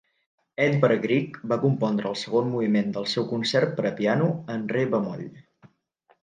Edvard 0.63 1.01
Grieg 1.01 1.35
va 1.51 1.57
compondre 1.65 2.09
el 2.11 2.17
segon 2.21 2.49
moviment 2.55 2.89
del 2.97 3.07
seu 3.13 3.27
concert 3.35 3.77
per 3.81 3.87
a 3.91 3.93
piano 4.01 4.31
en 4.55 4.65
re 4.75 4.87
bemoll. 4.97 5.25